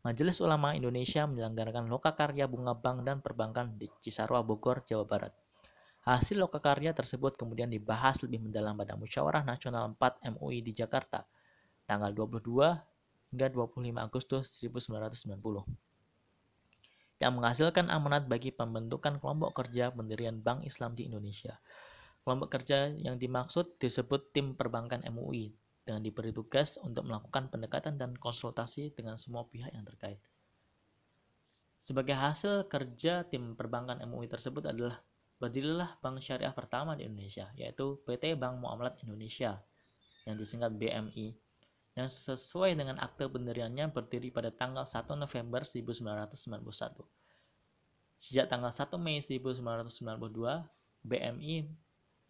Majelis 0.00 0.40
Ulama 0.40 0.72
Indonesia 0.72 1.28
menyelenggarakan 1.28 1.90
Lokakarya 1.92 2.48
Bunga 2.48 2.72
Bank 2.72 3.04
dan 3.04 3.20
Perbankan 3.20 3.76
di 3.76 3.90
Cisarua, 4.00 4.40
Bogor, 4.40 4.86
Jawa 4.88 5.04
Barat. 5.04 5.36
Hasil 6.00 6.40
lokakarya 6.40 6.96
tersebut 6.96 7.36
kemudian 7.36 7.68
dibahas 7.68 8.24
lebih 8.24 8.40
mendalam 8.40 8.72
pada 8.72 8.96
Musyawarah 8.96 9.44
Nasional 9.44 9.92
4 10.00 10.32
MUI 10.40 10.64
di 10.64 10.72
Jakarta, 10.72 11.28
tanggal 11.84 12.16
22 12.16 12.89
hingga 13.30 13.46
25 13.50 13.94
Agustus 13.98 14.58
1990 14.62 15.40
yang 17.20 17.36
menghasilkan 17.36 17.92
amanat 17.92 18.24
bagi 18.26 18.48
pembentukan 18.48 19.20
kelompok 19.20 19.64
kerja 19.64 19.92
pendirian 19.92 20.40
Bank 20.40 20.64
Islam 20.64 20.96
di 20.96 21.04
Indonesia. 21.04 21.60
Kelompok 22.24 22.48
kerja 22.48 22.88
yang 22.96 23.20
dimaksud 23.20 23.76
disebut 23.76 24.32
Tim 24.32 24.56
Perbankan 24.56 25.04
MUI 25.12 25.52
dengan 25.84 26.00
diberi 26.00 26.32
tugas 26.32 26.80
untuk 26.80 27.04
melakukan 27.08 27.52
pendekatan 27.52 28.00
dan 28.00 28.16
konsultasi 28.16 28.96
dengan 28.96 29.20
semua 29.20 29.44
pihak 29.48 29.68
yang 29.72 29.84
terkait. 29.84 30.20
Sebagai 31.80 32.12
hasil 32.12 32.68
kerja 32.68 33.24
tim 33.24 33.56
perbankan 33.56 34.04
MUI 34.04 34.28
tersebut 34.28 34.68
adalah 34.68 35.00
berdirilah 35.40 35.96
bank 36.04 36.20
syariah 36.20 36.52
pertama 36.52 36.92
di 36.92 37.08
Indonesia, 37.08 37.48
yaitu 37.56 37.96
PT 38.04 38.36
Bank 38.36 38.60
Muamalat 38.60 39.00
Indonesia, 39.00 39.64
yang 40.28 40.36
disingkat 40.36 40.76
BMI 40.76 41.40
yang 41.98 42.06
sesuai 42.06 42.78
dengan 42.78 42.96
akte 43.02 43.26
pendiriannya 43.26 43.90
berdiri 43.90 44.30
pada 44.30 44.54
tanggal 44.54 44.86
1 44.86 45.10
November 45.18 45.66
1991. 45.66 47.02
Sejak 48.20 48.46
tanggal 48.46 48.70
1 48.70 48.94
Mei 49.00 49.18
1992, 49.18 50.68
BMI 51.02 51.66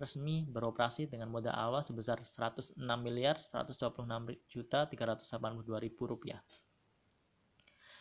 resmi 0.01 0.49
beroperasi 0.49 1.13
dengan 1.13 1.29
modal 1.29 1.53
awal 1.53 1.85
sebesar 1.85 2.25
106 2.25 2.81
miliar 3.05 3.37
126 3.37 4.33
juta 4.49 4.89
382 4.89 5.85
ribu 5.85 6.03
rupiah. 6.09 6.41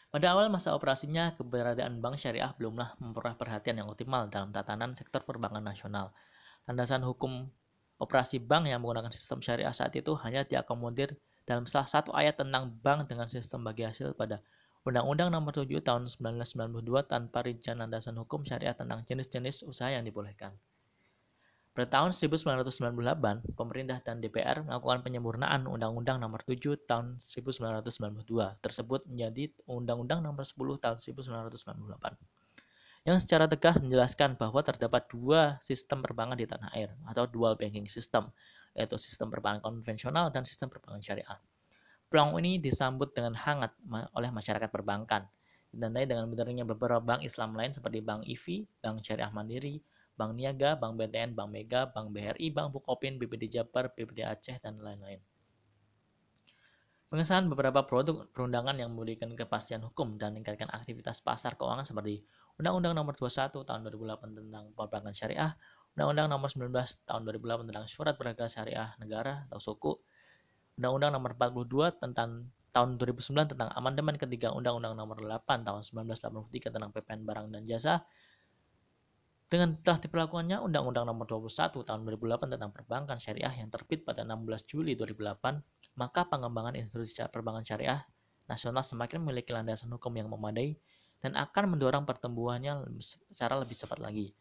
Pada 0.10 0.34
awal 0.34 0.50
masa 0.50 0.74
operasinya, 0.74 1.38
keberadaan 1.38 2.02
bank 2.02 2.18
syariah 2.18 2.50
belumlah 2.58 2.98
memperoleh 2.98 3.38
perhatian 3.38 3.84
yang 3.84 3.88
optimal 3.92 4.26
dalam 4.26 4.50
tatanan 4.50 4.98
sektor 4.98 5.22
perbankan 5.22 5.62
nasional. 5.62 6.16
Landasan 6.66 7.06
hukum 7.06 7.46
operasi 8.02 8.42
bank 8.42 8.72
yang 8.72 8.82
menggunakan 8.82 9.14
sistem 9.14 9.44
syariah 9.44 9.76
saat 9.76 9.94
itu 9.94 10.16
hanya 10.26 10.48
diakomodir 10.48 11.14
dalam 11.50 11.66
salah 11.66 11.90
satu 11.90 12.14
ayat 12.14 12.38
tentang 12.38 12.70
bank 12.86 13.10
dengan 13.10 13.26
sistem 13.26 13.66
bagi 13.66 13.82
hasil 13.82 14.14
pada 14.14 14.46
Undang-Undang 14.86 15.34
Nomor 15.34 15.58
7 15.58 15.66
Tahun 15.82 16.06
1992 16.06 17.10
tanpa 17.10 17.42
rincian 17.42 17.82
landasan 17.82 18.14
hukum 18.22 18.46
syariah 18.46 18.78
tentang 18.78 19.02
jenis-jenis 19.02 19.66
usaha 19.66 19.90
yang 19.90 20.06
dibolehkan. 20.06 20.54
Pada 21.74 21.90
tahun 21.90 22.14
1998, 22.14 23.58
pemerintah 23.58 23.98
dan 24.06 24.22
DPR 24.22 24.62
melakukan 24.62 25.02
penyempurnaan 25.02 25.66
Undang-Undang 25.66 26.22
Nomor 26.22 26.46
7 26.46 26.86
Tahun 26.86 27.18
1992 27.18 28.30
tersebut 28.62 29.10
menjadi 29.10 29.50
Undang-Undang 29.66 30.22
Nomor 30.22 30.46
10 30.46 30.54
Tahun 30.78 30.98
1998 31.02 31.50
yang 33.08 33.18
secara 33.18 33.48
tegas 33.48 33.80
menjelaskan 33.80 34.36
bahwa 34.36 34.60
terdapat 34.60 35.08
dua 35.08 35.56
sistem 35.64 36.04
perbankan 36.04 36.36
di 36.36 36.44
tanah 36.44 36.70
air 36.76 36.92
atau 37.08 37.24
dual 37.24 37.56
banking 37.56 37.88
system 37.88 38.28
yaitu 38.78 38.98
sistem 38.98 39.30
perbankan 39.34 39.62
konvensional 39.62 40.30
dan 40.34 40.44
sistem 40.44 40.70
perbankan 40.70 41.02
syariah. 41.02 41.40
Peluang 42.10 42.42
ini 42.42 42.58
disambut 42.58 43.14
dengan 43.14 43.38
hangat 43.38 43.74
oleh 44.18 44.34
masyarakat 44.34 44.70
perbankan, 44.74 45.30
ditandai 45.70 46.10
dengan 46.10 46.26
berdirinya 46.26 46.66
beberapa 46.66 46.98
bank 46.98 47.22
Islam 47.22 47.54
lain 47.54 47.70
seperti 47.70 48.02
Bank 48.02 48.26
IVI, 48.26 48.66
Bank 48.82 49.06
Syariah 49.06 49.30
Mandiri, 49.30 49.78
Bank 50.18 50.34
Niaga, 50.36 50.76
Bank 50.76 50.98
BTN, 50.98 51.38
Bank 51.38 51.50
Mega, 51.54 51.88
Bank 51.88 52.12
BRI, 52.12 52.50
Bank 52.50 52.74
Bukopin, 52.74 53.16
BPD 53.22 53.62
Jabar, 53.62 53.94
BPD 53.94 54.26
Aceh, 54.26 54.58
dan 54.60 54.82
lain-lain. 54.82 55.22
Pengesahan 57.10 57.50
beberapa 57.50 57.82
produk 57.90 58.30
perundangan 58.30 58.78
yang 58.78 58.94
memberikan 58.94 59.34
kepastian 59.34 59.82
hukum 59.82 60.20
dan 60.22 60.38
meningkatkan 60.38 60.70
aktivitas 60.70 61.26
pasar 61.26 61.58
keuangan 61.58 61.82
seperti 61.82 62.22
Undang-Undang 62.62 62.94
Nomor 62.94 63.18
21 63.18 63.66
Tahun 63.66 63.82
2008 63.82 64.30
tentang 64.30 64.64
Perbankan 64.78 65.16
Syariah, 65.16 65.58
Undang-Undang 66.00 66.32
Nomor 66.32 66.48
19 66.48 66.72
Tahun 67.04 67.22
2008 67.28 67.68
tentang 67.68 67.84
Surat 67.92 68.16
Berharga 68.16 68.48
Syariah 68.48 68.96
Negara 69.04 69.44
atau 69.52 69.60
Suku, 69.60 70.00
Undang-Undang 70.80 71.12
Nomor 71.12 71.36
42 71.36 72.00
tentang 72.00 72.48
tahun 72.72 72.96
2009 72.96 73.52
tentang 73.52 73.68
amandemen 73.76 74.16
ketiga 74.16 74.56
Undang-Undang 74.56 74.96
Nomor 74.96 75.20
8 75.20 75.68
tahun 75.68 75.84
1983 75.84 76.72
tentang 76.72 76.96
PPN 76.96 77.28
barang 77.28 77.52
dan 77.52 77.68
jasa. 77.68 78.08
Dengan 79.52 79.76
telah 79.84 80.00
diperlakukannya 80.00 80.64
Undang-Undang 80.64 81.04
Nomor 81.04 81.28
21 81.28 81.84
tahun 81.84 82.00
2008 82.08 82.48
tentang 82.56 82.72
perbankan 82.72 83.20
syariah 83.20 83.52
yang 83.60 83.68
terbit 83.68 84.08
pada 84.08 84.24
16 84.24 84.72
Juli 84.72 84.96
2008, 84.96 86.00
maka 86.00 86.32
pengembangan 86.32 86.80
institusi 86.80 87.20
perbankan 87.28 87.68
syariah 87.68 88.08
nasional 88.48 88.88
semakin 88.88 89.20
memiliki 89.20 89.52
landasan 89.52 89.92
hukum 89.92 90.16
yang 90.16 90.32
memadai 90.32 90.80
dan 91.20 91.36
akan 91.36 91.76
mendorong 91.76 92.08
pertumbuhannya 92.08 92.88
secara 93.04 93.60
lebih 93.60 93.76
cepat 93.76 94.00
lagi. 94.00 94.32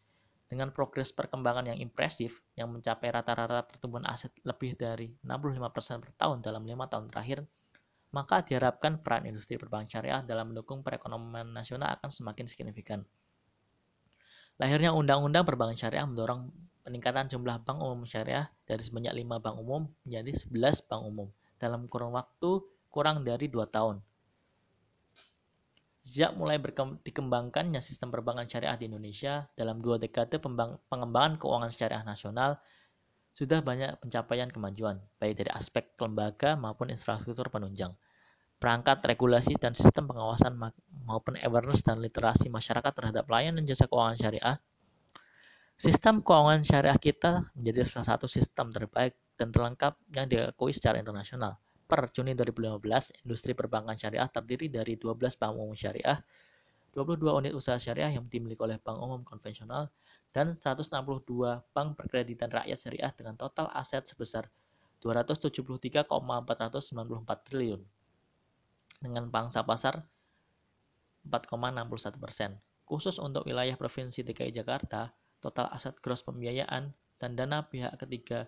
Dengan 0.49 0.73
progres 0.73 1.13
perkembangan 1.13 1.69
yang 1.69 1.77
impresif 1.77 2.41
yang 2.57 2.73
mencapai 2.73 3.13
rata-rata 3.13 3.61
pertumbuhan 3.69 4.09
aset 4.09 4.33
lebih 4.41 4.73
dari 4.73 5.13
65% 5.21 6.01
per 6.01 6.11
tahun 6.17 6.41
dalam 6.41 6.65
lima 6.65 6.89
tahun 6.89 7.05
terakhir, 7.05 7.45
maka 8.09 8.41
diharapkan 8.41 9.05
peran 9.05 9.29
industri 9.29 9.61
perbankan 9.61 9.85
syariah 9.85 10.25
dalam 10.25 10.49
mendukung 10.49 10.81
perekonomian 10.81 11.53
nasional 11.53 11.93
akan 12.01 12.09
semakin 12.09 12.49
signifikan. 12.49 13.05
Lahirnya 14.57 14.91
Undang-Undang 14.91 15.45
Perbankan 15.45 15.77
Syariah 15.77 16.03
mendorong 16.03 16.51
peningkatan 16.83 17.29
jumlah 17.31 17.63
bank 17.63 17.79
umum 17.79 18.03
syariah 18.03 18.49
dari 18.65 18.81
sebanyak 18.83 19.13
5 19.13 19.39
bank 19.39 19.55
umum 19.55 19.87
menjadi 20.03 20.35
11 20.49 20.89
bank 20.89 21.01
umum 21.05 21.29
dalam 21.61 21.85
kurun 21.85 22.11
waktu 22.11 22.59
kurang 22.89 23.21
dari 23.21 23.47
2 23.47 23.55
tahun. 23.69 24.01
Sejak 26.09 26.33
mulai 26.33 26.57
dikembangkannya 27.05 27.85
sistem 27.85 28.09
perbankan 28.09 28.49
syariah 28.49 28.73
di 28.73 28.89
Indonesia 28.89 29.45
dalam 29.53 29.77
dua 29.77 30.01
dekade 30.01 30.41
pengembangan 30.89 31.37
keuangan 31.37 31.69
syariah 31.69 32.01
nasional, 32.01 32.57
sudah 33.29 33.61
banyak 33.61 33.93
pencapaian 34.01 34.49
kemajuan, 34.49 34.97
baik 35.21 35.37
dari 35.37 35.53
aspek 35.53 35.93
lembaga 36.01 36.57
maupun 36.57 36.89
infrastruktur 36.89 37.53
penunjang. 37.53 37.93
Perangkat 38.57 39.05
regulasi 39.05 39.53
dan 39.61 39.77
sistem 39.77 40.09
pengawasan 40.09 40.57
maupun 41.05 41.37
awareness 41.45 41.85
dan 41.85 42.01
literasi 42.01 42.49
masyarakat 42.49 42.89
terhadap 42.89 43.29
layanan 43.29 43.61
jasa 43.61 43.85
keuangan 43.85 44.17
syariah. 44.17 44.57
Sistem 45.77 46.25
keuangan 46.25 46.65
syariah 46.65 46.97
kita 46.97 47.53
menjadi 47.53 47.85
salah 47.85 48.17
satu 48.17 48.25
sistem 48.25 48.73
terbaik 48.73 49.13
dan 49.37 49.53
terlengkap 49.53 49.93
yang 50.09 50.25
diakui 50.25 50.73
secara 50.73 50.97
internasional 50.97 51.61
per 51.89 52.05
Juni 52.13 52.37
2015, 52.37 53.25
industri 53.25 53.57
perbankan 53.57 53.97
syariah 53.97 54.29
terdiri 54.29 54.69
dari 54.69 54.93
12 54.93 55.17
bank 55.41 55.57
umum 55.57 55.73
syariah, 55.73 56.21
22 56.93 57.17
unit 57.41 57.53
usaha 57.57 57.81
syariah 57.81 58.13
yang 58.13 58.29
dimiliki 58.29 58.61
oleh 58.61 58.77
bank 58.77 59.01
umum 59.01 59.25
konvensional, 59.25 59.89
dan 60.29 60.53
162 60.61 60.93
bank 61.73 61.97
perkreditan 61.97 62.53
rakyat 62.53 62.77
syariah 62.77 63.09
dengan 63.17 63.33
total 63.33 63.73
aset 63.73 64.05
sebesar 64.05 64.53
273,494 65.01 66.05
triliun 67.49 67.81
dengan 69.01 69.25
pangsa 69.33 69.65
pasar 69.65 70.05
4,61 71.25 72.21
persen. 72.21 72.61
Khusus 72.85 73.17
untuk 73.17 73.49
wilayah 73.49 73.73
Provinsi 73.73 74.21
DKI 74.21 74.53
Jakarta, 74.53 75.09
total 75.41 75.73
aset 75.73 75.97
gross 76.05 76.21
pembiayaan 76.21 76.93
dan 77.17 77.33
dana 77.33 77.65
pihak 77.65 77.97
ketiga 77.97 78.45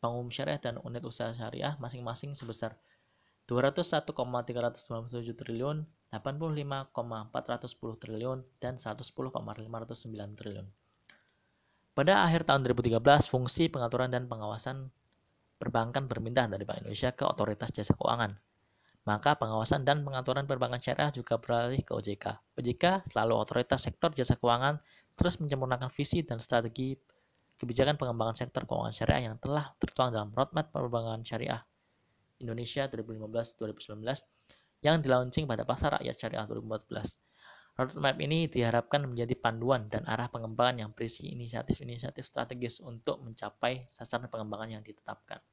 bank 0.00 0.12
umum 0.16 0.32
syariah 0.32 0.58
dan 0.58 0.80
unit 0.80 1.04
usaha 1.04 1.30
syariah 1.30 1.76
masing-masing 1.76 2.32
sebesar 2.32 2.74
201,397 3.50 5.34
triliun, 5.34 5.82
85,410 6.14 7.98
triliun, 7.98 8.38
dan 8.62 8.78
110,509 8.78 10.38
triliun. 10.38 10.66
Pada 11.90 12.22
akhir 12.22 12.46
tahun 12.46 12.62
2013, 12.70 13.26
fungsi 13.26 13.66
pengaturan 13.66 14.08
dan 14.08 14.30
pengawasan 14.30 14.94
perbankan 15.58 16.06
berpindah 16.06 16.46
dari 16.46 16.62
Bank 16.62 16.86
Indonesia 16.86 17.10
ke 17.10 17.26
Otoritas 17.26 17.74
Jasa 17.74 17.92
Keuangan. 17.98 18.38
Maka 19.04 19.34
pengawasan 19.34 19.82
dan 19.82 20.06
pengaturan 20.06 20.46
perbankan 20.46 20.78
syariah 20.78 21.10
juga 21.10 21.36
beralih 21.42 21.82
ke 21.82 21.90
OJK. 21.90 22.54
OJK 22.54 23.10
selalu 23.10 23.34
otoritas 23.34 23.82
sektor 23.82 24.14
jasa 24.14 24.36
keuangan 24.36 24.78
terus 25.16 25.40
menyempurnakan 25.40 25.88
visi 25.88 26.20
dan 26.22 26.38
strategi 26.38 26.94
kebijakan 27.60 28.00
pengembangan 28.00 28.40
sektor 28.40 28.64
keuangan 28.64 28.96
syariah 28.96 29.28
yang 29.28 29.36
telah 29.36 29.76
tertuang 29.76 30.16
dalam 30.16 30.32
roadmap 30.32 30.72
perbankan 30.72 31.20
syariah 31.20 31.60
Indonesia 32.40 32.88
2015-2019 32.88 34.00
yang 34.80 34.96
dilaunching 35.04 35.44
pada 35.44 35.68
pasar 35.68 36.00
rakyat 36.00 36.16
syariah 36.16 36.48
2014. 36.48 37.20
Roadmap 37.76 38.16
ini 38.20 38.48
diharapkan 38.48 39.04
menjadi 39.04 39.36
panduan 39.36 39.92
dan 39.92 40.08
arah 40.08 40.32
pengembangan 40.32 40.88
yang 40.88 40.90
berisi 40.96 41.28
inisiatif-inisiatif 41.36 42.24
strategis 42.24 42.80
untuk 42.80 43.20
mencapai 43.20 43.84
sasaran 43.92 44.32
pengembangan 44.32 44.80
yang 44.80 44.82
ditetapkan. 44.84 45.44